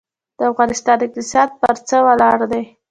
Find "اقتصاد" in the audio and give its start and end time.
1.05-1.49